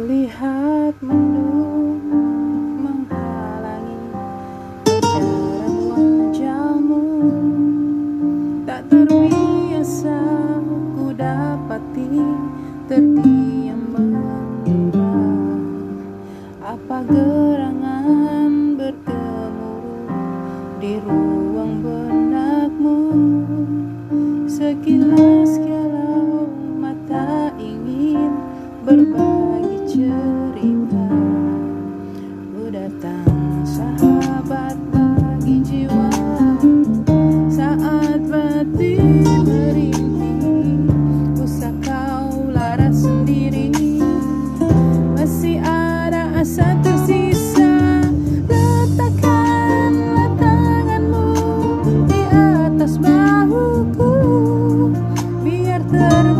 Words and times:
Kulihat 0.00 0.96
mendung 1.04 2.00
menghalangi 2.80 4.00
jalan 4.88 5.76
wajahmu. 5.92 7.04
Tak 8.64 8.88
terbiasa 8.88 10.24
ku 10.96 11.12
dapati 11.12 12.16
Terdiam 12.88 13.92
mengembang 13.92 15.68
Apa 16.64 17.04
gerangan 17.04 18.80
bergemuruh 18.80 20.08
Di 20.80 20.96
ruang 21.04 21.84
benakmu. 21.84 23.00
Sekilas 24.48 25.39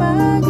bahagia 0.00 0.49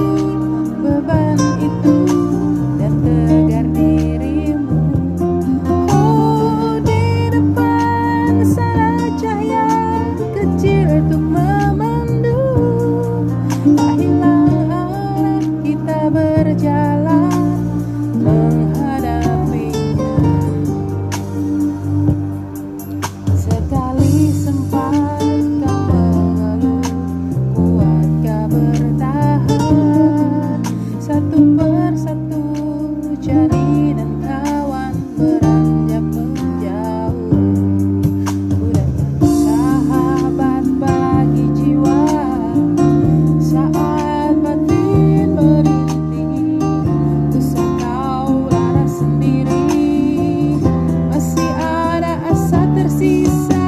see. 53.00 53.59